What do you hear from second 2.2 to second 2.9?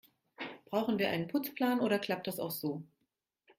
das auch so?